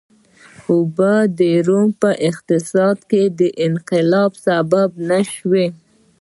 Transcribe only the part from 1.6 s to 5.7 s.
روم په اقتصاد کې د انقلاب سبب نه شوې.